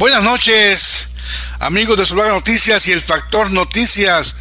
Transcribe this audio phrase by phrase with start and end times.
[0.00, 1.10] Buenas noches,
[1.58, 4.34] amigos de Zuluaga Noticias y el Factor Noticias.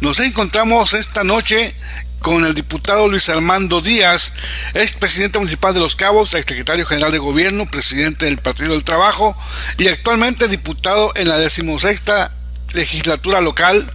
[0.00, 1.74] Nos encontramos esta noche
[2.20, 4.32] con el diputado Luis Armando Díaz,
[4.72, 8.84] ex presidente municipal de Los Cabos, ex secretario general de gobierno, presidente del Partido del
[8.84, 9.36] Trabajo
[9.78, 12.32] y actualmente diputado en la decimosexta
[12.74, 13.92] legislatura local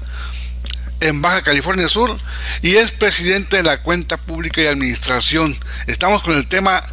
[1.00, 2.18] en Baja California Sur
[2.62, 5.58] y es presidente de la Cuenta Pública y Administración.
[5.88, 6.84] Estamos con el tema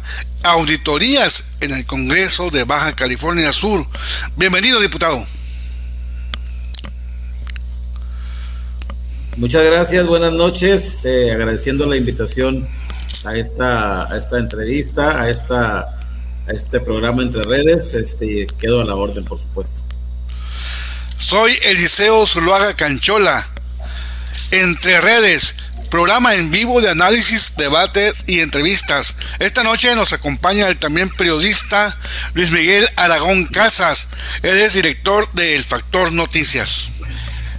[0.43, 3.85] auditorías en el Congreso de Baja California Sur.
[4.35, 5.25] Bienvenido, diputado.
[9.37, 12.67] Muchas gracias, buenas noches, eh, agradeciendo la invitación
[13.25, 18.85] a esta, a esta entrevista, a, esta, a este programa entre redes, este, quedo a
[18.85, 19.81] la orden, por supuesto.
[21.17, 23.47] Soy Eliseo Zuluaga Canchola,
[24.51, 25.55] entre redes,
[25.93, 29.15] programa en vivo de análisis, debates y entrevistas.
[29.37, 31.95] Esta noche nos acompaña el también periodista
[32.33, 34.07] Luis Miguel Aragón Casas.
[34.41, 36.89] Él es director de El Factor Noticias.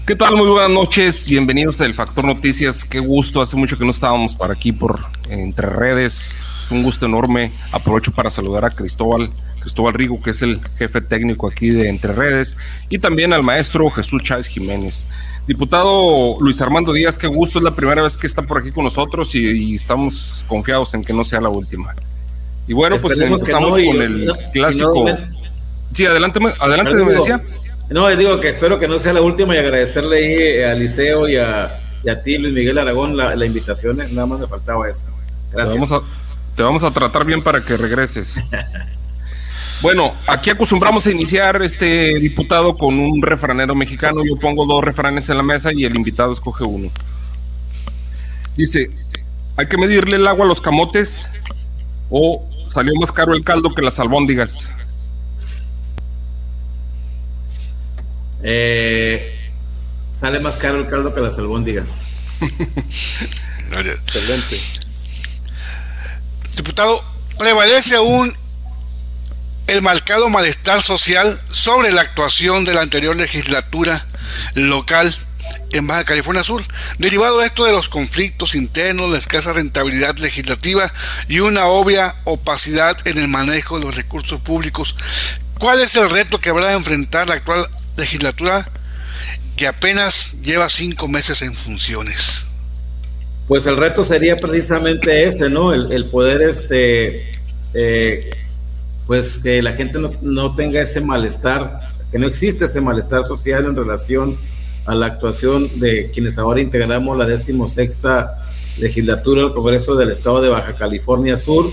[0.05, 0.35] ¿Qué tal?
[0.35, 1.29] Muy buenas noches.
[1.29, 2.85] Bienvenidos a El Factor Noticias.
[2.85, 3.41] Qué gusto.
[3.41, 6.33] Hace mucho que no estábamos por aquí por entre redes.
[6.71, 7.53] Un gusto enorme.
[7.71, 12.13] Aprovecho para saludar a Cristóbal, Cristóbal Rigo, que es el jefe técnico aquí de Entre
[12.13, 12.57] Redes,
[12.91, 15.07] y también al maestro Jesús Chávez Jiménez.
[15.47, 18.85] Diputado Luis Armando Díaz, qué gusto, es la primera vez que está por aquí con
[18.85, 21.95] nosotros y, estamos confiados en que no sea la última.
[22.67, 25.07] Y bueno, pues empezamos con el clásico.
[25.93, 27.43] sí, adelante, adelante, me decía.
[27.91, 31.29] No, digo que espero que no sea la última y agradecerle ahí eh, a Liceo
[31.29, 31.81] y a,
[32.25, 34.01] ti, Luis Miguel Aragón, la, invitación.
[34.01, 35.05] Eh, nada más me faltaba eso.
[35.53, 35.75] Gracias.
[35.75, 36.01] Te vamos, a,
[36.57, 38.41] te vamos a tratar bien para que regreses.
[39.85, 44.25] Bueno, aquí acostumbramos a iniciar este diputado con un refranero mexicano.
[44.25, 46.91] Yo pongo dos refranes en la mesa y el invitado escoge uno.
[48.57, 48.91] Dice,
[49.59, 51.29] hay que medirle el agua a los camotes
[52.09, 54.73] o salió más caro el caldo que las albóndigas.
[58.43, 59.39] Eh,
[60.15, 62.07] sale más caro el caldo que las albóndigas.
[63.71, 64.61] Excelente.
[66.57, 67.05] Diputado,
[67.39, 68.33] prevalece aún
[69.67, 74.07] el marcado malestar social sobre la actuación de la anterior legislatura
[74.55, 75.15] local
[75.73, 76.63] en Baja California Sur,
[76.99, 80.93] derivado de esto de los conflictos internos, la escasa rentabilidad legislativa
[81.29, 84.97] y una obvia opacidad en el manejo de los recursos públicos.
[85.59, 88.69] ¿Cuál es el reto que habrá de enfrentar la actual legislatura
[89.57, 92.45] que apenas lleva cinco meses en funciones?
[93.49, 95.73] Pues el reto sería precisamente ese, ¿no?
[95.73, 97.39] El, poder, este,
[97.75, 98.31] eh,
[99.07, 103.77] pues que la gente no, tenga ese malestar, que no existe ese malestar social en
[103.77, 104.37] relación
[104.87, 108.43] a la actuación de quienes ahora integramos la decimosexta
[108.79, 111.71] legislatura del Congreso del Estado de Baja California Sur.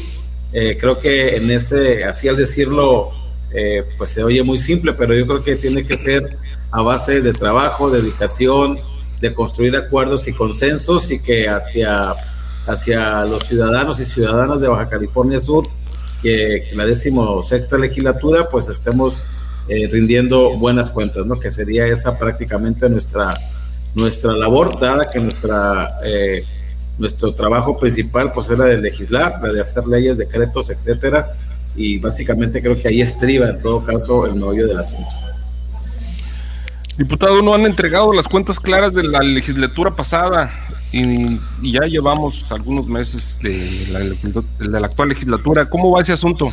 [0.53, 3.11] Eh, creo que en ese, así al decirlo,
[3.53, 6.29] eh, pues se oye muy simple, pero yo creo que tiene que ser
[6.71, 8.77] a base de trabajo, dedicación,
[9.19, 12.15] de construir acuerdos y consensos y que hacia,
[12.65, 15.63] hacia los ciudadanos y ciudadanas de Baja California Sur,
[16.21, 19.21] que, la décimo sexta legislatura, pues estemos
[19.67, 21.39] eh, rindiendo buenas cuentas, ¿no?
[21.39, 23.33] Que sería esa prácticamente nuestra,
[23.95, 26.45] nuestra labor, dada que nuestra, eh,
[26.97, 31.33] nuestro trabajo principal pues era de legislar, la de hacer leyes, decretos, etcétera,
[31.75, 35.09] y básicamente creo que ahí estriba en todo caso el meollo del asunto.
[36.97, 40.51] Diputado, no han entregado las cuentas claras de la legislatura pasada
[40.91, 43.88] y, ya llevamos algunos meses de
[44.59, 45.66] la, actual legislatura.
[45.66, 46.52] ¿Cómo va ese asunto?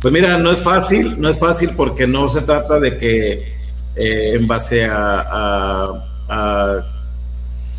[0.00, 3.54] Pues mira, no es fácil, no es fácil porque no se trata de que
[3.96, 6.00] eh, en base a,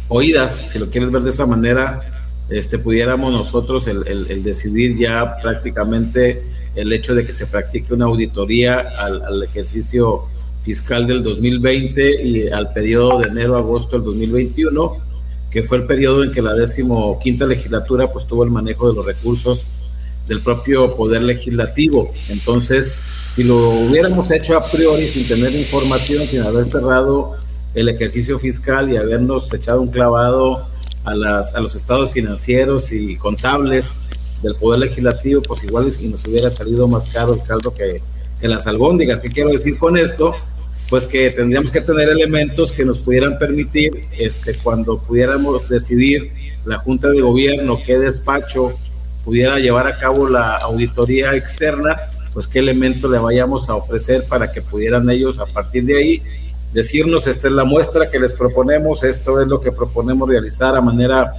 [0.07, 2.00] oídas, si lo quieres ver de esa manera,
[2.50, 6.44] este, pudiéramos nosotros el decidir ya prácticamente
[6.75, 10.19] el hecho de que se practique una auditoría al, ejercicio
[10.63, 14.97] fiscal del 2020 y al periodo de enero agosto del 2021,
[15.55, 19.05] que fue el periodo en que la decimoquinta legislatura pues tuvo el manejo de los
[19.05, 19.63] recursos
[20.27, 22.11] del propio poder legislativo.
[22.27, 22.97] Entonces,
[23.33, 27.37] si lo hubiéramos hecho a priori sin tener información, sin haber cerrado
[27.73, 30.67] el ejercicio fiscal y habernos echado un clavado
[31.05, 33.93] a, las, a los estados financieros y contables
[34.43, 38.02] del Poder Legislativo, pues igual nos hubiera salido más caro el caldo que,
[38.41, 39.22] que las albóndigas.
[39.22, 40.34] ¿Qué quiero decir con esto?
[40.90, 46.32] Pues que tendríamos que tener elementos que nos pudieran permitir, este, cuando pudiéramos decidir
[46.64, 48.78] la Junta de Gobierno qué despacho
[49.23, 51.97] pudiera llevar a cabo la auditoría externa,
[52.32, 56.22] pues qué elemento le vayamos a ofrecer para que pudieran ellos a partir de ahí
[56.76, 60.81] decirnos, esta es la muestra que les proponemos, esto es lo que proponemos realizar a
[60.81, 61.34] manera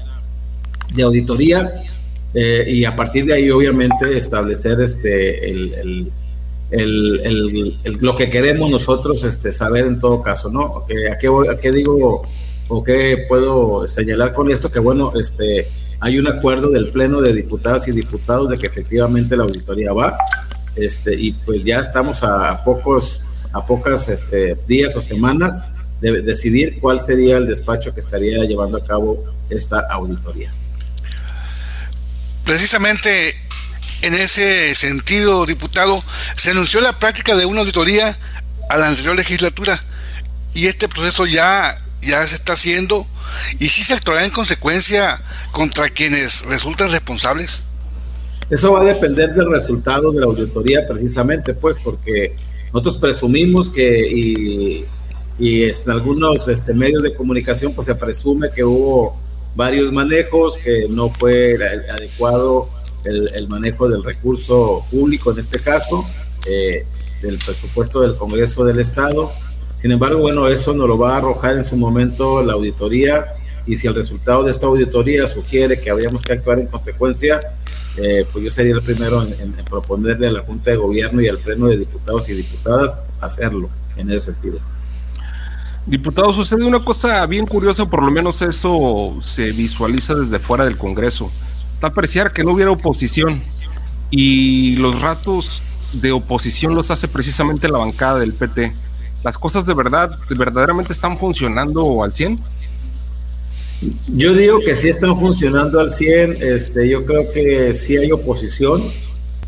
[0.95, 1.83] de auditoría
[2.33, 6.11] eh, y a partir de ahí obviamente establecer este el,
[6.71, 10.79] lo que queremos nosotros este, saber en todo caso, ¿no?
[10.79, 12.23] ¿A qué, a qué digo
[12.69, 14.71] o qué puedo señalar con esto?
[14.71, 15.69] Que bueno, este,
[16.01, 20.17] hay un acuerdo del Pleno de Diputadas y Diputados de que efectivamente la auditoría va,
[20.75, 23.23] este, y pues ya estamos a, pocos,
[23.53, 25.63] a pocas este, días o semanas
[26.01, 30.53] de decidir cuál sería el despacho que estaría llevando a cabo esta auditoría.
[32.45, 33.35] Precisamente
[34.07, 36.03] en ese sentido, diputado,
[36.37, 38.17] se anunció la práctica de una auditoría
[38.69, 39.81] a la anterior legislatura
[40.55, 43.07] y este proceso ya, ya se está haciendo
[43.59, 45.21] y si se actuará en consecuencia
[45.51, 47.61] contra quienes resultan responsables.
[48.49, 52.37] Eso va a depender del resultado de la auditoría precisamente, pues porque
[52.73, 54.85] nosotros presumimos que
[55.39, 59.21] y, en algunos este, medios de comunicación pues se presume que hubo
[59.55, 61.59] varios manejos, que no fue
[61.91, 62.71] adecuado
[63.07, 66.05] el, manejo del recurso público en este caso,
[66.47, 66.87] eh,
[67.23, 69.33] del presupuesto del Congreso del Estado.
[69.77, 73.27] Sin embargo, bueno, eso nos lo va a arrojar en su momento la auditoría
[73.67, 77.41] y si el resultado de esta auditoría sugiere que habríamos que actuar en consecuencia,
[77.97, 81.39] eh, pues yo sería el primero en, proponerle a la Junta de Gobierno y al
[81.39, 84.59] Pleno de Diputados y Diputadas hacerlo en ese sentido.
[85.85, 90.77] Diputado, sucede una cosa bien curiosa, por lo menos eso se visualiza desde fuera del
[90.77, 91.31] Congreso
[91.81, 93.41] tal parecía que no hubiera oposición
[94.11, 95.63] y los ratos
[95.95, 98.73] de oposición los hace precisamente la bancada del PT.
[99.25, 102.39] ¿Las cosas de verdad, verdaderamente están funcionando al 100?
[104.09, 108.83] Yo digo que sí están funcionando al 100, este, yo creo que sí hay oposición,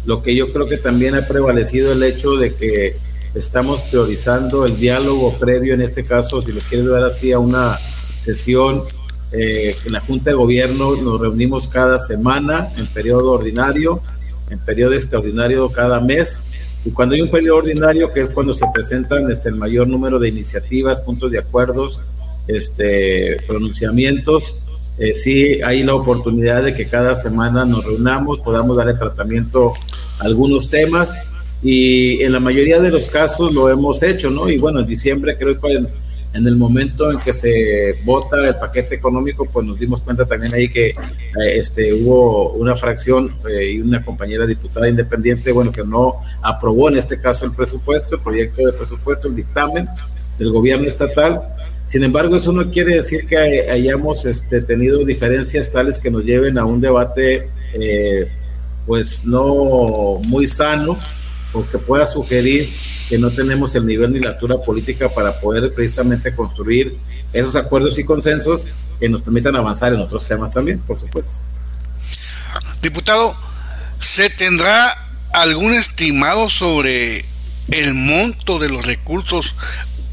[0.05, 2.97] lo que yo creo que también ha prevalecido el hecho de que
[3.35, 7.79] estamos priorizando el diálogo previo, en este caso, si lo quieres ver así, a una
[8.25, 8.83] sesión
[9.33, 14.01] eh, en la Junta de Gobierno nos reunimos cada semana en periodo ordinario,
[14.51, 16.41] en periodo extraordinario cada mes.
[16.85, 20.19] Y cuando hay un periodo ordinario, que es cuando se presentan este, el mayor número
[20.19, 22.01] de iniciativas, puntos de acuerdos,
[22.47, 24.57] este, pronunciamientos,
[24.99, 29.73] eh, sí hay la oportunidad de que cada semana nos reunamos, podamos darle tratamiento
[30.19, 31.17] a algunos temas
[31.63, 34.49] y en la mayoría de los casos lo hemos hecho, ¿no?
[34.49, 35.87] Y bueno, en diciembre creo que
[36.33, 40.55] en el momento en que se vota el paquete económico, pues nos dimos cuenta también
[40.55, 40.95] ahí que eh,
[41.55, 46.99] este, hubo una fracción eh, y una compañera diputada independiente, bueno, que no aprobó en
[46.99, 49.89] este caso el presupuesto, el proyecto de presupuesto, el dictamen
[50.39, 51.41] del gobierno estatal.
[51.87, 53.39] Sin embargo, eso no quiere decir que
[53.71, 58.31] hayamos este, tenido diferencias tales que nos lleven a un debate, eh,
[58.87, 60.99] pues no muy sano,
[61.55, 62.69] o que pueda sugerir
[63.08, 66.99] que no tenemos el nivel ni la altura política para poder precisamente construir
[67.32, 68.66] esos acuerdos y consensos
[69.00, 71.40] que nos permitan avanzar en otros temas también, por supuesto.
[72.82, 73.34] Diputado,
[73.99, 74.93] ¿se tendrá
[75.32, 77.25] algún estimado sobre
[77.70, 79.55] el monto de los recursos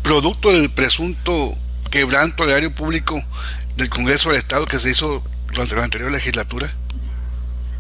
[0.04, 1.54] producto del presunto
[1.90, 3.22] quebranto del área público
[3.78, 6.72] del Congreso del Estado que se hizo durante la anterior legislatura?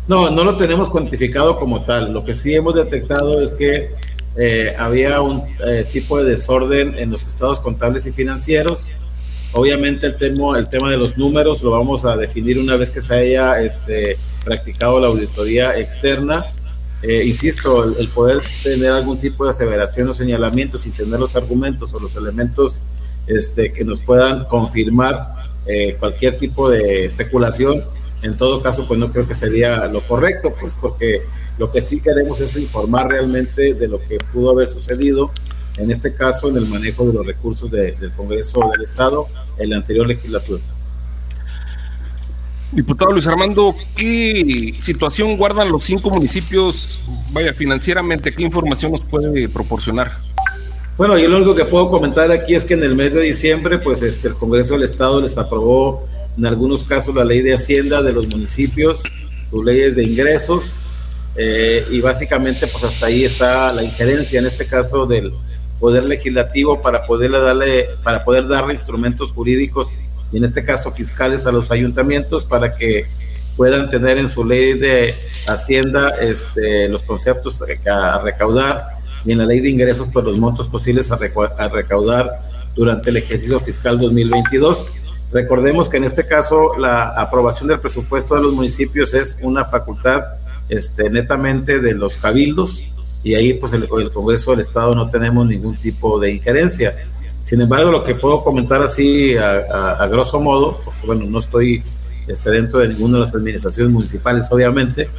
[0.07, 2.13] No, no lo tenemos cuantificado como tal.
[2.13, 3.93] Lo que sí hemos detectado es que
[4.37, 8.89] eh, había un eh, tipo de desorden en los estados contables y financieros.
[9.53, 13.01] Obviamente el tema, el tema de los números lo vamos a definir una vez que
[13.01, 16.45] se haya este, practicado la auditoría externa.
[17.01, 21.93] Eh, insisto, el, poder tener algún tipo de aseveración o señalamiento sin tener los argumentos
[21.93, 22.75] o los elementos
[23.27, 25.33] este, que nos puedan confirmar
[25.99, 27.81] cualquier tipo de especulación,
[28.21, 31.23] en todo caso, pues no creo que sería lo correcto, pues porque
[31.57, 35.31] lo que sí queremos es informar realmente de lo que pudo haber sucedido,
[35.77, 39.77] en este caso en el manejo de los recursos del Congreso del Estado en la
[39.77, 40.61] anterior legislatura.
[42.71, 46.99] Diputado Luis Armando, ¿qué situación guardan los cinco municipios,
[47.31, 48.33] vaya, financieramente?
[48.33, 50.17] ¿Qué información nos puede proporcionar?
[50.97, 53.77] Bueno, yo lo único que puedo comentar aquí es que en el mes de diciembre,
[53.79, 56.05] pues este, el Congreso del Estado les aprobó
[56.37, 59.01] en algunos casos la ley de Hacienda de los municipios,
[59.49, 60.83] sus leyes de ingresos,
[61.37, 65.33] eh, y básicamente pues hasta ahí está la injerencia en este caso del
[65.79, 69.89] poder legislativo para poderle darle para poder darle instrumentos jurídicos
[70.31, 73.05] y en este caso fiscales a los ayuntamientos para que
[73.57, 75.13] puedan tener en su ley de
[75.47, 80.39] hacienda este, los conceptos a recaudar y en la ley de ingresos por pues, los
[80.39, 81.15] montos posibles a,
[81.57, 82.29] a recaudar
[82.75, 84.85] durante el ejercicio fiscal 2022.
[85.31, 90.21] Recordemos que en este caso la aprobación del presupuesto de los municipios es una facultad
[90.69, 92.83] este, netamente de los cabildos
[93.23, 96.95] y ahí pues el, el, Congreso del Estado no tenemos ningún tipo de injerencia.
[97.43, 101.83] Sin embargo, lo que puedo comentar así a, grosso modo, porque bueno, no estoy
[102.27, 105.09] este, dentro de ninguna de las administraciones municipales, obviamente,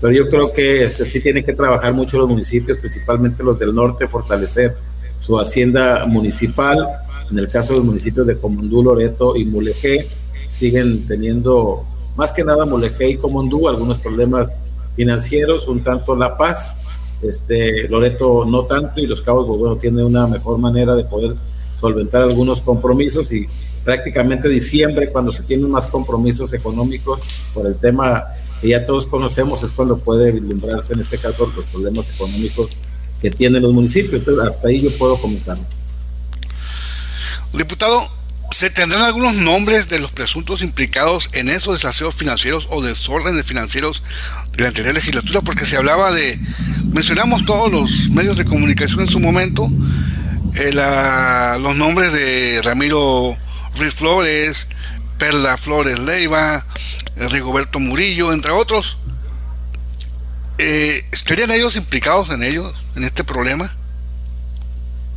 [0.00, 3.72] pero yo creo que este, sí tienen que trabajar mucho los municipios, principalmente los del
[3.72, 4.76] norte, fortalecer
[5.20, 6.84] su hacienda municipal.
[7.30, 10.08] En el caso de los municipios de Comondú, Loreto y Mulegé,
[10.50, 14.52] siguen teniendo más que nada Mulegé y Comondú algunos problemas
[14.96, 16.78] financieros, un tanto La Paz,
[17.22, 21.36] este, Loreto no tanto y Los Cabos, pues bueno, tiene una mejor manera de poder
[21.80, 23.46] solventar algunos compromisos y
[23.84, 27.20] prácticamente diciembre, cuando se tienen más compromisos económicos
[27.52, 28.24] por el tema
[28.60, 32.68] que ya todos conocemos, es cuando puede vislumbrarse en este caso los problemas económicos
[33.20, 34.20] que tienen los municipios.
[34.20, 35.58] Entonces, hasta ahí yo puedo comentar.
[37.52, 38.00] Diputado,
[38.52, 44.02] ¿se tendrán algunos nombres de los presuntos implicados en esos desaseos financieros o desórdenes financieros
[44.52, 45.40] de la anterior legislatura?
[45.40, 46.38] Porque se hablaba de,
[46.92, 49.70] mencionamos todos los medios de comunicación en su momento,
[50.56, 50.72] eh,
[51.60, 53.36] los nombres de Ramiro
[53.76, 54.68] Ruiz Flores,
[55.18, 56.66] Perla Flores Leiva,
[57.16, 58.98] Rigoberto Murillo, entre otros.
[60.58, 63.74] Eh, ¿Estarían ellos implicados en ellos, en este problema?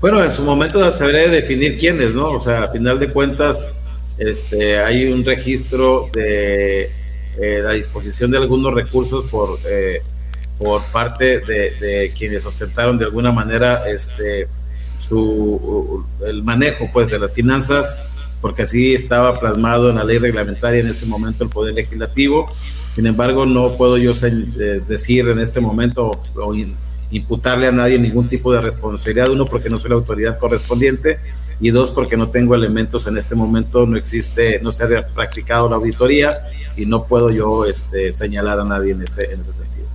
[0.05, 2.27] Bueno, en su momento se debería definir quiénes, ¿no?
[2.27, 3.71] O sea, a final de cuentas,
[4.19, 6.91] este, hay un registro de
[7.41, 10.03] eh, la disposición de algunos recursos por, eh,
[10.59, 14.45] por parte de, quienes ostentaron de alguna manera este,
[15.09, 17.97] su, el manejo pues, de las finanzas,
[18.41, 22.53] porque así estaba plasmado en la ley reglamentaria en ese momento el Poder Legislativo.
[22.93, 26.53] Sin embargo, no puedo yo eh, decir en este momento o
[27.11, 31.19] imputarle a nadie ningún tipo de responsabilidad, uno porque no soy la autoridad correspondiente
[31.59, 35.69] y dos porque no tengo elementos en este momento, no existe, no se ha practicado
[35.69, 36.29] la auditoría
[36.75, 39.85] y no puedo yo este, señalar a nadie en, este, en ese sentido.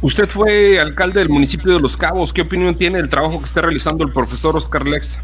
[0.00, 2.32] Usted fue alcalde del municipio de Los Cabos.
[2.32, 5.20] ¿Qué opinión tiene del trabajo que está realizando el profesor Oscar Lex?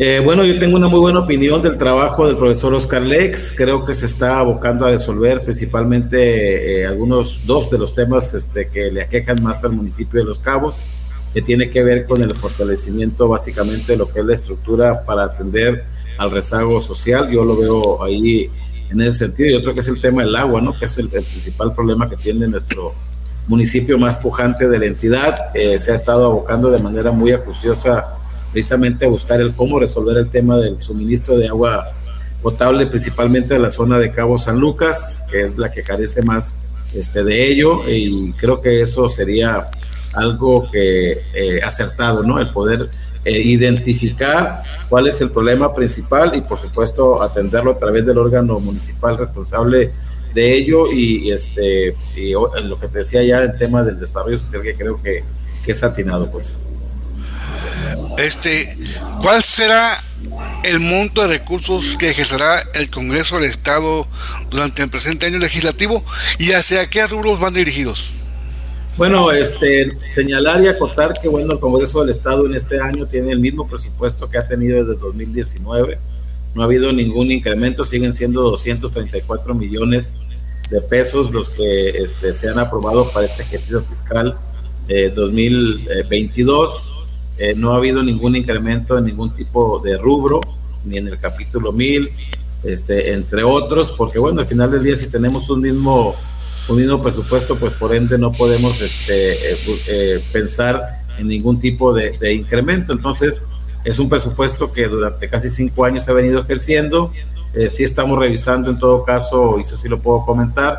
[0.00, 3.52] Eh, bueno, yo tengo una muy buena opinión del trabajo del profesor Oscar Lex.
[3.56, 8.68] Creo que se está abocando a resolver principalmente eh, algunos, dos de los temas este,
[8.70, 10.76] que le aquejan más al municipio de Los Cabos,
[11.34, 15.24] que tiene que ver con el fortalecimiento básicamente de lo que es la estructura para
[15.24, 15.82] atender
[16.16, 17.28] al rezago social.
[17.28, 18.48] Yo lo veo ahí
[18.90, 19.50] en ese sentido.
[19.50, 20.78] Y otro que es el tema del agua, ¿no?
[20.78, 22.92] Que es el principal problema que tiene nuestro
[23.48, 28.17] municipio más pujante de la entidad, eh, se ha estado abocando de manera muy acuciosa
[28.52, 31.90] precisamente buscar el cómo resolver el tema del suministro de agua
[32.42, 36.54] potable, principalmente de la zona de Cabo San Lucas, que es la que carece más
[36.94, 39.66] este, de ello, y creo que eso sería
[40.12, 42.38] algo que eh, acertado, ¿no?
[42.38, 42.88] El poder
[43.24, 48.58] eh, identificar cuál es el problema principal y, por supuesto, atenderlo a través del órgano
[48.60, 49.92] municipal responsable
[50.34, 51.94] de ello y, este
[52.62, 55.24] lo que decía ya el tema del desarrollo social que creo que,
[55.64, 56.60] que es atinado pues
[58.18, 58.76] este
[59.20, 60.02] cuál será
[60.64, 64.06] el monto de recursos que ejercerá el Congreso del Estado
[64.50, 66.04] durante el presente año legislativo
[66.38, 68.12] y hacia qué rubros van dirigidos
[68.96, 73.30] bueno, este, señalar y acotar que bueno, el Congreso del Estado en este año tiene
[73.30, 75.98] el mismo presupuesto que ha tenido desde 2019
[76.54, 80.14] no ha habido ningún incremento, siguen siendo 234 millones
[80.70, 84.36] de pesos los que este, se han aprobado para este ejercicio fiscal
[84.88, 86.97] 2022.
[87.38, 90.40] Eh, no ha habido ningún incremento en ningún tipo de rubro,
[90.84, 92.10] ni en el capítulo 1000,
[92.64, 96.14] este, entre otros, porque bueno, al final del día si tenemos un mismo,
[96.68, 99.56] un mismo presupuesto, pues por ende no podemos este, eh,
[99.88, 102.92] eh, pensar en ningún tipo de, incremento.
[102.92, 103.44] Entonces,
[103.84, 107.12] es un presupuesto que durante casi cinco años se ha venido ejerciendo.
[107.54, 110.78] Eh, sí estamos revisando en todo caso, y eso sí lo puedo comentar,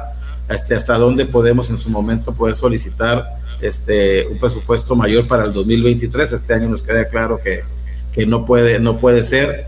[0.49, 5.53] este, hasta dónde podemos en su momento poder solicitar este, un presupuesto mayor para el
[5.53, 6.33] 2023.
[6.33, 7.61] Este año nos queda claro que,
[8.11, 9.63] que no, puede, no puede ser.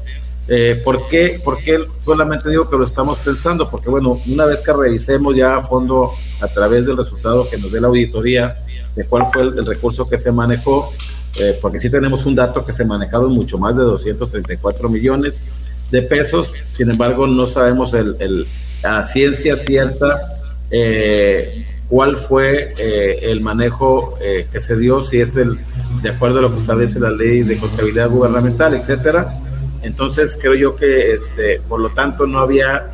[0.47, 3.69] Eh, ¿por, qué, ¿Por qué solamente digo que lo estamos pensando?
[3.69, 7.71] Porque bueno, una vez que revisemos ya a fondo a través del resultado que nos
[7.71, 8.57] dé la auditoría
[8.95, 10.91] de cuál fue el recurso que se manejó,
[11.39, 15.43] eh, porque sí tenemos un dato que se manejaron mucho más de 234 millones
[15.91, 18.47] de pesos, sin embargo no sabemos el, el
[18.83, 20.40] a ciencia cierta
[20.72, 25.58] eh, cuál fue eh, el manejo que se dio, si es el
[26.01, 29.38] de acuerdo a lo que establece la ley de contabilidad gubernamental, etcétera.
[29.84, 32.92] Entonces creo yo que este, por lo tanto no había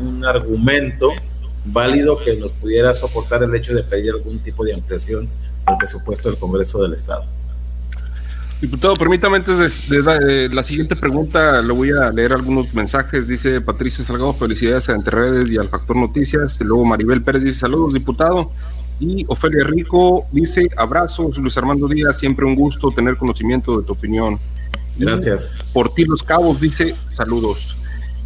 [0.00, 1.10] un argumento
[1.64, 5.28] válido que nos pudiera soportar el hecho de pedir algún tipo de ampliación
[5.66, 7.24] al presupuesto del Congreso del Estado.
[8.60, 13.28] Diputado, permítame antes de, la siguiente pregunta, le voy a leer algunos mensajes.
[13.28, 16.60] Dice Patricia Salgado, felicidades a Entre Redes y al Factor Noticias.
[16.60, 18.52] Luego Maribel Pérez dice saludos, diputado.
[18.98, 23.94] Y Ofelia Rico dice abrazos, Luis Armando Díaz, siempre un gusto tener conocimiento de tu
[23.94, 24.38] opinión.
[24.98, 25.58] Gracias.
[25.72, 27.78] por ti los cabos dice saludos.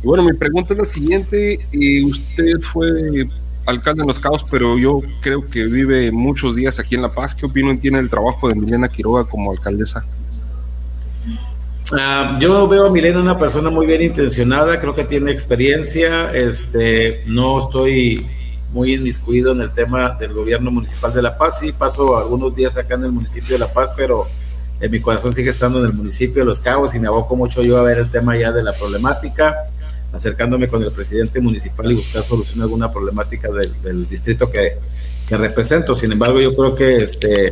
[0.03, 1.61] Y bueno, mi pregunta es la siguiente.
[1.71, 3.29] Eh, usted fue
[3.67, 7.35] alcalde de Los Cabos, pero yo creo que vive muchos días aquí en La Paz.
[7.35, 10.05] ¿Qué opinión tiene el trabajo de Milena Quiroga como alcaldesa?
[11.93, 17.23] Ah, yo veo a Milena una persona muy bien intencionada, creo que tiene experiencia, este,
[17.27, 18.27] no estoy
[18.73, 22.79] muy inmiscuido en el tema del gobierno municipal de La Paz, sí paso algunos días
[22.79, 24.27] acá en el municipio de La Paz, pero
[24.81, 27.63] en mi corazón sigue estando en el municipio de Los Cabos y me aboco mucho
[27.63, 29.55] yo a ver el tema ya de la problemática,
[30.11, 34.79] acercándome con el presidente municipal y buscar solución a alguna problemática del, distrito que,
[35.29, 35.95] que, represento.
[35.95, 37.49] Sin embargo, yo creo que este,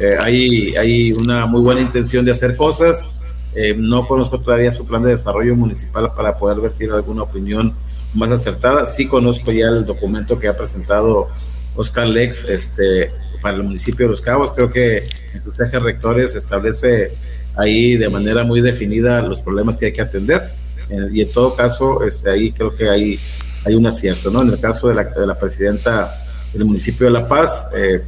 [0.00, 3.23] eh, hay, hay una muy buena intención de hacer cosas
[3.54, 7.74] eh, no conozco todavía su plan de desarrollo municipal para poder vertir alguna opinión
[8.14, 8.86] más acertada.
[8.86, 11.28] Sí conozco ya el documento que ha presentado
[11.76, 14.52] Oscar Lex este, para el municipio de Los Cabos.
[14.52, 15.02] Creo que
[15.44, 17.12] sus ejes rectores establece
[17.56, 20.50] ahí de manera muy definida los problemas que hay que atender.
[20.88, 23.18] Eh, y en todo caso, este, ahí creo que hay,
[23.64, 24.30] hay un acierto.
[24.30, 24.42] ¿no?
[24.42, 28.00] En el caso de la, de la presidenta del municipio de La Paz, eh,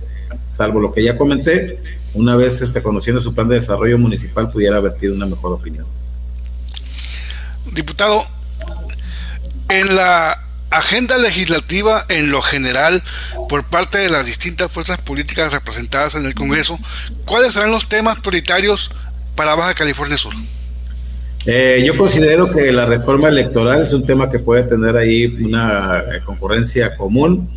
[0.53, 1.79] salvo lo que ya comenté,
[2.17, 5.87] una vez este, conociendo su plan de desarrollo municipal, pudiera vertir una mejor opinión.
[7.73, 8.21] Diputado,
[9.69, 13.03] en la agenda legislativa en lo general
[13.49, 16.79] por parte de las distintas fuerzas políticas representadas en el Congreso,
[17.25, 18.91] ¿cuáles serán los temas prioritarios
[19.35, 20.35] para Baja California Sur?
[21.45, 26.01] Eh, yo considero que la reforma electoral es un tema que puede tener ahí una
[26.01, 27.49] eh, concurrencia común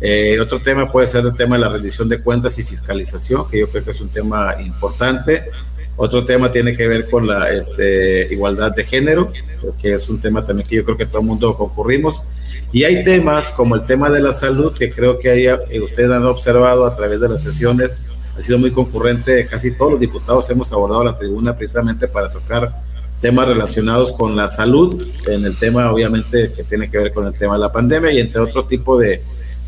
[0.00, 3.60] eh, otro tema puede ser el tema de la rendición de cuentas y fiscalización, que
[3.60, 5.50] yo creo que es un tema importante.
[5.96, 9.30] Otro tema tiene que ver con la este, igualdad de género,
[9.80, 12.22] que es un tema también que yo creo que todo el mundo concurrimos.
[12.72, 16.10] Y hay temas como el tema de la salud, que creo que haya, eh, ustedes
[16.10, 18.06] han observado a través de las sesiones,
[18.38, 22.72] ha sido muy concurrente, casi todos los diputados hemos abordado la tribuna precisamente para tocar
[23.20, 27.34] temas relacionados con la salud, en el tema obviamente que tiene que ver con el
[27.34, 29.22] tema de la pandemia y entre otro tipo de,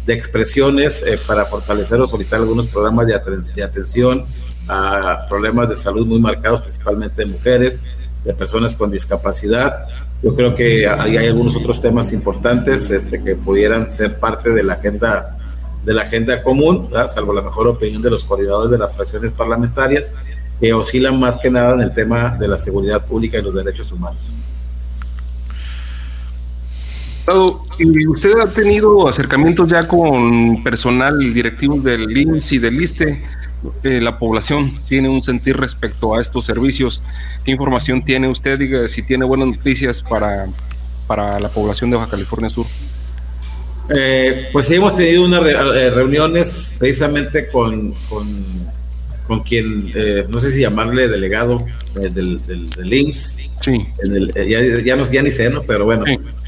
[0.06, 3.20] de expresiones eh, para fortalecer o solicitar algunos programas de,
[3.54, 4.24] de, atención
[4.68, 7.80] a problemas de salud muy marcados, principalmente de mujeres,
[8.24, 9.86] de personas con discapacidad.
[10.22, 14.62] Yo creo que hay, hay algunos otros temas importantes este, que pudieran ser parte de
[14.62, 15.38] la agenda
[15.84, 20.12] de la agenda común, salvo la mejor opinión de los coordinadores de las fracciones parlamentarias,
[20.60, 23.90] que oscilan más que nada en el tema de la seguridad pública y los derechos
[23.90, 24.22] humanos.
[27.26, 33.22] ¿Usted ha tenido acercamientos ya con personal directivos del INS y del ISTE?
[33.84, 37.02] Eh, la población tiene un sentir respecto a estos servicios.
[37.44, 38.58] ¿Qué información tiene usted?
[38.58, 40.46] Diga si tiene buenas noticias para,
[41.06, 42.66] para la población de Baja California Sur.
[43.88, 48.26] Eh, pues sí, hemos tenido unas eh, reuniones precisamente con, con,
[49.40, 49.92] quien,
[50.28, 51.64] no sé si llamarle delegado
[51.94, 53.38] del, del, IMSS.
[53.60, 53.86] Sí.
[54.34, 55.62] ya, ya, no, ya ni sé, ¿no?
[55.62, 56.04] Pero bueno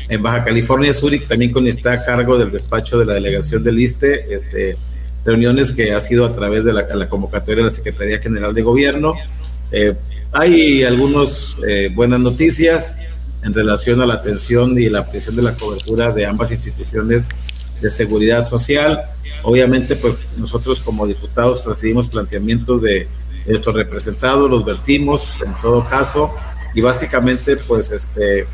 [0.09, 3.63] en Baja California Sur y también con está a cargo del despacho de la delegación
[3.63, 4.77] del ISTE, este,
[5.25, 9.15] reuniones que ha sido a través de la, convocatoria de la Secretaría General de Gobierno.
[9.73, 9.95] Eh,
[10.33, 12.99] hay algunas eh, buenas noticias
[13.43, 17.29] en relación a la atención y la ampliación de la cobertura de ambas instituciones
[17.81, 18.99] de seguridad social.
[19.43, 23.09] Obviamente, pues nosotros como diputados recibimos planteamientos de,
[23.47, 26.31] estos representados, los vertimos en todo caso,
[26.75, 28.47] y básicamente, pues, este,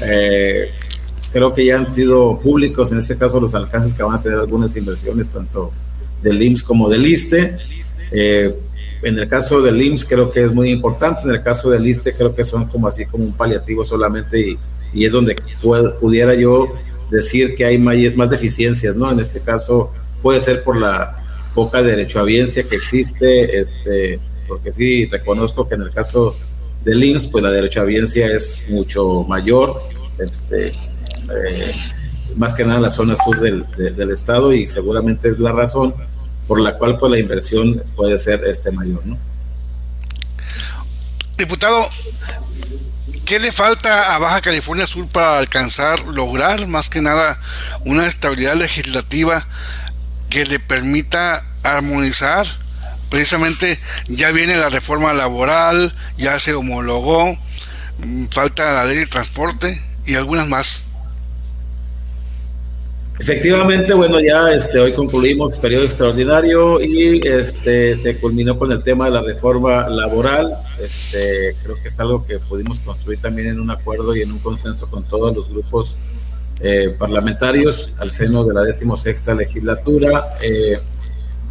[0.00, 0.70] eh,
[1.32, 4.38] creo que ya han sido públicos, en este caso los alcances que van a tener
[4.38, 5.72] algunas inversiones, tanto
[6.22, 7.56] del IMSS como del ISTE.
[8.10, 8.54] Eh,
[9.02, 12.14] en el caso del IMSS creo que es muy importante, en el caso del ISTE
[12.14, 14.58] creo que son como así como un paliativo solamente y,
[14.92, 15.34] y es donde
[16.00, 16.72] pudiera yo
[17.12, 19.10] decir que hay más, deficiencias, ¿no?
[19.10, 21.16] En este caso puede ser por la
[21.54, 26.34] poca derechohabiencia que existe, este, porque sí reconozco que en el caso
[26.84, 29.82] del IMSS pues la derechohabiencia es mucho mayor,
[30.18, 31.74] este, eh,
[32.36, 35.94] más que nada en la zona sur del, estado y seguramente es la razón
[36.48, 39.18] por la cual pues la inversión puede ser este mayor, ¿no?
[41.36, 41.80] Diputado,
[43.32, 47.40] ¿qué le falta a Baja California Sur para alcanzar, lograr más que nada
[47.82, 49.46] una estabilidad legislativa
[50.28, 52.46] que le permita armonizar?
[53.08, 57.38] Precisamente ya viene la reforma laboral, ya se homologó,
[58.30, 60.82] falta la ley de transporte y algunas más.
[63.22, 69.04] Efectivamente, bueno, ya este, hoy concluimos periodo extraordinario y este, se culminó con el tema
[69.04, 70.52] de la reforma laboral.
[70.82, 74.40] Este, creo que es algo que pudimos construir también en un acuerdo y en un
[74.40, 75.94] consenso con todos los grupos
[76.58, 80.36] eh, parlamentarios al seno de la decimosexta legislatura.
[80.42, 80.80] Eh,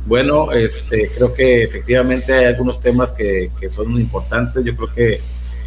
[0.05, 4.61] bueno, este, creo que efectivamente hay algunos temas que, son importantes.
[4.65, 5.21] Yo creo que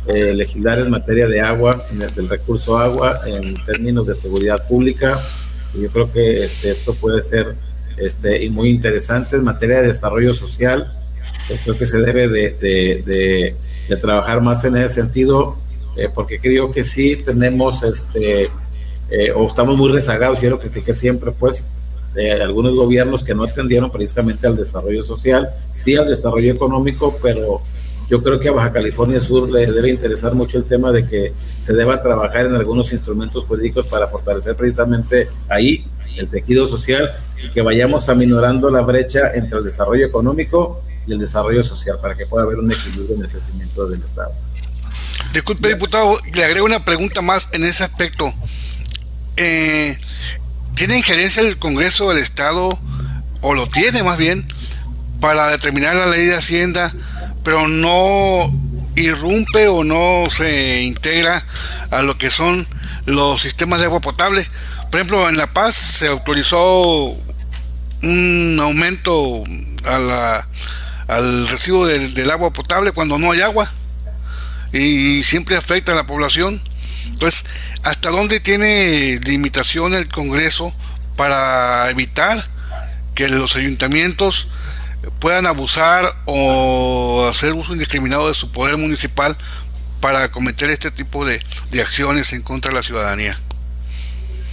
[0.07, 4.69] eh, legislar en materia de agua, en el, del recurso agua, en términos de seguridad
[4.69, 5.19] pública,
[5.75, 7.57] Yo creo que este, esto puede ser
[7.97, 10.89] este, muy interesante en materia de desarrollo social.
[11.49, 13.55] Yo creo que se debe de,
[13.89, 15.57] de, trabajar más en ese sentido,
[15.97, 18.49] eh, porque creo que sí tenemos, este,
[19.11, 21.69] eh, o estamos muy rezagados, y lo critiqué siempre, pues,
[22.15, 27.61] de algunos gobiernos que no atendieron precisamente al desarrollo social, sí al desarrollo económico, pero
[28.09, 31.33] yo creo que a Baja California Sur le debe interesar mucho el tema de que
[31.63, 35.87] se deba trabajar en algunos instrumentos políticos para fortalecer precisamente ahí
[36.17, 37.11] el tejido social
[37.43, 42.15] y que vayamos aminorando la brecha entre el desarrollo económico y el desarrollo social para
[42.15, 44.33] que pueda haber un equilibrio en el crecimiento del Estado.
[45.33, 48.33] Disculpe, diputado, le agrego una pregunta más en ese aspecto.
[49.37, 49.97] Eh,
[50.75, 52.79] ¿Tiene injerencia el Congreso del Estado,
[53.41, 54.47] o lo tiene más bien,
[55.21, 56.93] para determinar la ley de Hacienda?
[57.45, 58.53] Pero no
[58.97, 61.45] irrumpe o no se integra
[61.91, 62.67] a lo que son
[63.07, 64.47] los sistemas de agua potable.
[64.91, 67.17] Por ejemplo, en La Paz se autorizó
[68.03, 69.45] un aumento
[69.85, 70.47] a
[71.09, 73.71] al recibo del, agua potable cuando no hay agua
[74.73, 76.61] y siempre afecta a la población.
[77.07, 77.45] Entonces,
[77.83, 80.75] ¿hasta dónde tiene limitación el Congreso
[81.17, 82.47] para evitar
[83.15, 84.49] que los ayuntamientos
[85.19, 89.37] puedan abusar o hacer uso indiscriminado de su poder municipal
[90.01, 91.41] para cometer este tipo de,
[91.81, 93.41] acciones en contra de la ciudadanía?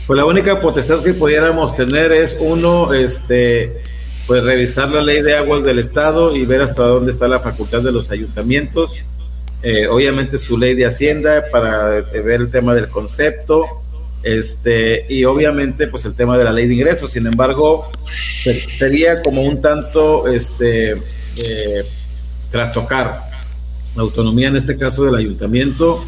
[0.07, 3.83] Pues la única potestad que pudiéramos tener es uno, este,
[4.27, 7.81] pues revisar la ley de aguas del estado y ver hasta dónde está la facultad
[7.81, 9.03] de los ayuntamientos.
[9.61, 13.81] Eh, obviamente su ley de hacienda para ver el tema del concepto,
[14.23, 17.12] este, y obviamente pues el tema de la ley de ingresos.
[17.12, 17.89] Sin embargo,
[18.71, 21.84] sería como un tanto este, eh,
[22.49, 23.23] trastocar
[23.95, 26.05] la autonomía en este caso del ayuntamiento,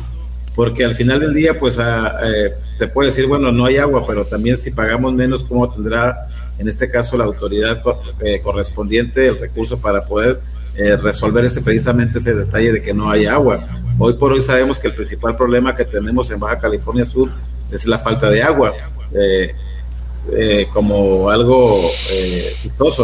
[0.56, 4.06] porque al final del día pues a, eh, te puede decir, bueno, no hay agua,
[4.06, 6.28] pero también si pagamos menos, ¿cómo tendrá
[6.60, 7.82] en este caso la autoridad
[8.20, 10.40] eh, correspondiente el recurso para poder
[11.04, 13.68] resolver ese precisamente ese detalle de que no hay agua?
[14.00, 17.30] Hoy por hoy sabemos que el principal problema que tenemos en Baja California Sur
[17.72, 18.74] es la falta de agua.
[19.14, 19.54] Eh,
[20.32, 21.82] eh, como algo
[22.14, 22.56] eh,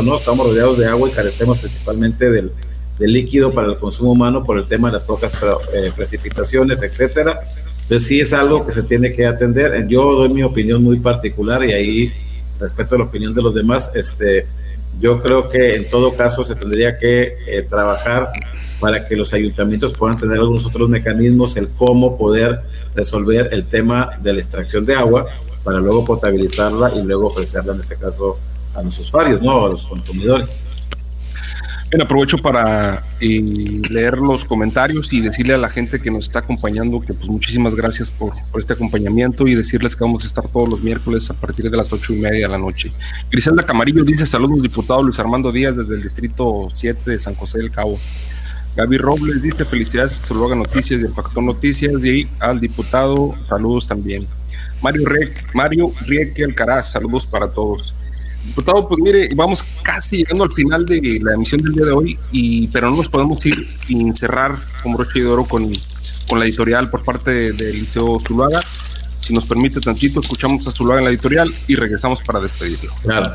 [0.05, 0.15] ¿no?
[0.15, 2.53] Estamos rodeados de agua y carecemos principalmente del,
[2.97, 5.31] líquido para el consumo humano por el tema de las pocas
[5.73, 7.39] eh, precipitaciones, etcétera.
[7.81, 9.85] Entonces sí es algo que se tiene que atender.
[9.87, 12.13] Yo doy mi opinión muy particular y ahí
[12.59, 13.91] respeto la opinión de los demás.
[13.95, 14.45] Este,
[14.99, 18.29] yo creo que en todo caso se tendría que trabajar
[18.79, 22.61] para que los ayuntamientos puedan tener algunos otros mecanismos, el cómo poder
[22.95, 25.25] resolver el tema de la extracción de agua
[25.63, 28.37] para luego potabilizarla y luego ofrecerla en este caso
[28.73, 30.63] a los usuarios, no a los consumidores.
[31.91, 33.43] Bien, aprovecho para eh,
[33.89, 37.73] leer los comentarios y decirle a la gente que nos está acompañando que pues muchísimas
[37.73, 41.33] gracias por, por, este acompañamiento y decirles que vamos a estar todos los miércoles a
[41.33, 42.91] partir de las ocho y media de la noche.
[43.31, 47.57] Griselda Camarillo dice saludos diputado Luis Armando Díaz desde el distrito 7 de San José
[47.57, 47.97] del Cabo.
[48.79, 54.25] Gaby Robles dice felicidades a Noticias y el Factor Noticias y al diputado saludos también.
[54.81, 57.93] Mario, Riek, Mario Rieke Alcaraz, saludos para todos.
[58.45, 62.17] Diputado, pues mire, vamos casi llegando al final de la emisión del día de hoy,
[62.31, 65.69] y, pero no nos podemos ir sin cerrar como broche de oro con,
[66.29, 68.61] con la editorial por parte del Liceo Zuluaga.
[69.19, 72.93] Si nos permite tantito, escuchamos a Zuluaga en la editorial y regresamos para despedirlo.
[73.03, 73.33] Claro.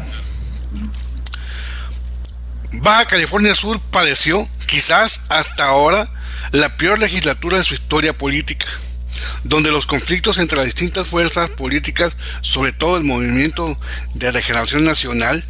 [2.82, 6.10] Baja California Sur padeció, quizás hasta ahora,
[6.50, 8.66] la peor legislatura de su historia política,
[9.44, 13.78] donde los conflictos entre las distintas fuerzas políticas, sobre todo el movimiento
[14.14, 15.44] de regeneración nacional,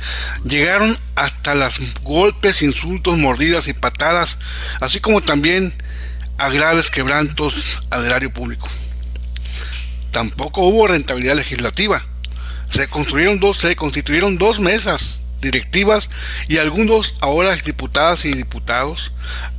[0.45, 4.37] llegaron hasta los golpes, insultos, mordidas y patadas,
[4.83, 5.73] así como también
[6.37, 8.69] a graves quebrantos al erario público.
[10.11, 12.05] Tampoco hubo rentabilidad legislativa.
[12.69, 16.11] Se construyeron dos, se constituyeron dos mesas directivas
[16.49, 19.13] y algunos ahora diputadas y diputados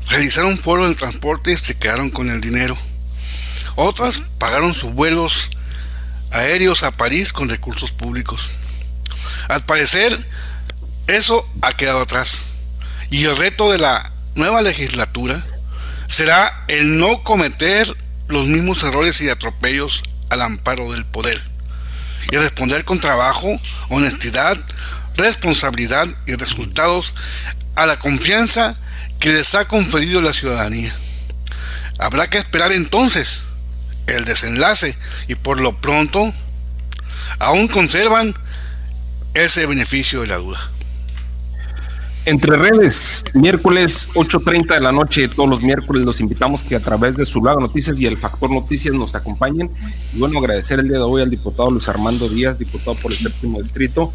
[0.09, 2.77] realizaron foros de transporte y se quedaron con el dinero.
[3.75, 5.49] Otras pagaron sus vuelos
[6.31, 8.51] aéreos a París con recursos públicos.
[9.47, 10.17] Al parecer,
[11.07, 12.43] eso ha quedado atrás.
[13.09, 15.43] Y el reto de la nueva legislatura
[16.07, 17.95] será el no cometer
[18.27, 21.41] los mismos errores y atropellos al amparo del poder.
[22.31, 24.57] Y responder con trabajo, honestidad,
[25.17, 27.13] responsabilidad y resultados
[27.75, 28.77] a la confianza
[29.19, 30.95] que les ha conferido la ciudadanía.
[31.97, 33.41] Habrá que esperar entonces
[34.07, 34.97] el desenlace
[35.27, 36.33] y por lo pronto
[37.39, 38.33] aún conservan
[39.33, 40.59] ese beneficio de la duda.
[42.27, 47.15] Entre redes, miércoles 8.30 de la noche, todos los miércoles los invitamos que a través
[47.15, 49.69] de su lado Noticias y el Factor Noticias nos acompañen.
[50.11, 53.19] Y bueno, agradecer el día de hoy al diputado Luis Armando Díaz, diputado por el
[53.19, 54.11] séptimo distrito,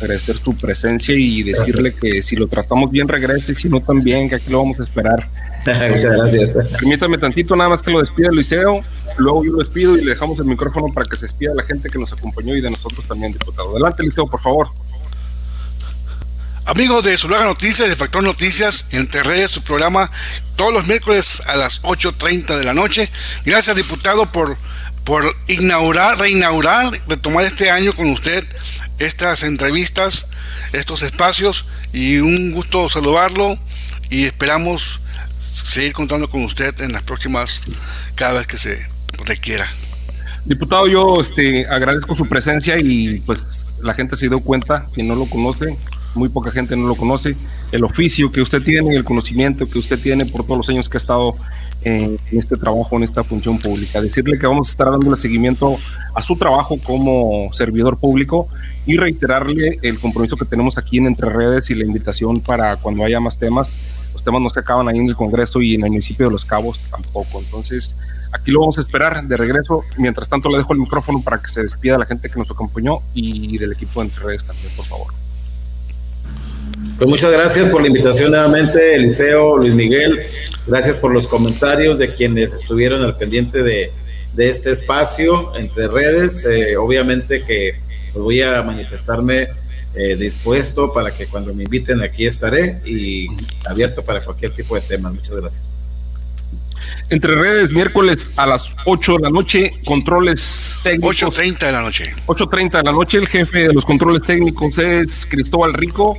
[0.00, 4.36] agradecer su presencia y decirle que si lo tratamos bien regrese, si no también, que
[4.36, 5.28] aquí lo vamos a esperar.
[5.66, 6.58] Muchas gracias.
[6.78, 8.82] Permítame tantito nada más que lo despida Luiseo,
[9.18, 11.64] luego yo lo despido y le dejamos el micrófono para que se despida a la
[11.64, 13.70] gente que nos acompañó y de nosotros también, diputado.
[13.72, 14.68] Adelante, Luiseo, por favor.
[16.66, 20.10] Amigos de Zulaga Noticias, de Factor Noticias, entre redes, su programa
[20.56, 23.10] todos los miércoles a las 8.30 de la noche.
[23.44, 24.56] Gracias, diputado, por,
[25.04, 28.44] por inaugurar, reinaugurar, retomar este año con usted
[29.00, 30.26] estas entrevistas,
[30.72, 33.58] estos espacios y un gusto saludarlo
[34.10, 35.00] y esperamos
[35.40, 37.60] seguir contando con usted en las próximas,
[38.14, 38.86] cada vez que se
[39.24, 39.66] requiera.
[40.44, 45.14] Diputado, yo este, agradezco su presencia y pues la gente se dio cuenta, quien no
[45.14, 45.76] lo conoce,
[46.14, 47.36] muy poca gente no lo conoce,
[47.72, 50.96] el oficio que usted tiene, el conocimiento que usted tiene por todos los años que
[50.96, 51.36] ha estado
[51.82, 54.00] en, este trabajo, en esta función pública.
[54.00, 55.78] Decirle que vamos a estar dándole seguimiento
[56.14, 58.48] a su trabajo como servidor público
[58.86, 63.04] y reiterarle el compromiso que tenemos aquí en Entre Redes y la invitación para cuando
[63.04, 63.76] haya más temas.
[64.12, 66.44] Los temas no se acaban ahí en el Congreso y en el municipio de Los
[66.44, 67.40] Cabos tampoco.
[67.40, 67.96] Entonces,
[68.32, 69.84] aquí lo vamos a esperar de regreso.
[69.96, 72.98] Mientras tanto, le dejo el micrófono para que se despida la gente que nos acompañó
[73.14, 75.19] y del equipo de Entre Redes también, por favor.
[77.00, 80.20] Pues muchas gracias por la invitación nuevamente, Eliseo, Luis Miguel.
[80.66, 83.90] Gracias por los comentarios de quienes estuvieron al pendiente de,
[84.36, 86.44] este espacio entre redes.
[86.44, 87.76] Eh, obviamente que
[88.12, 89.48] pues, voy a manifestarme
[89.94, 93.28] eh, dispuesto para que cuando me inviten aquí estaré y
[93.64, 95.10] abierto para cualquier tipo de tema.
[95.10, 95.70] Muchas gracias.
[97.08, 101.16] Entre redes, miércoles a las 8 de la noche, controles técnicos.
[101.16, 102.14] 8.30 de la noche.
[102.26, 106.18] 8.30 de la noche, el jefe de los controles técnicos es Cristóbal Rico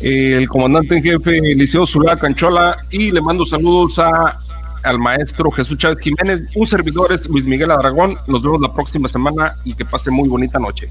[0.00, 4.38] el comandante en jefe Liceo Zulá Canchola y le mando saludos a,
[4.82, 6.42] al maestro Jesús Chávez Jiménez.
[6.54, 8.16] Un servidor es Luis Miguel Aragón.
[8.26, 10.90] Nos vemos la próxima semana y que pase muy bonita noche.